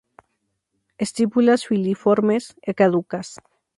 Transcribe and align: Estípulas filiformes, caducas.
Estípulas 1.05 1.67
filiformes, 1.67 2.55
caducas. 2.75 3.27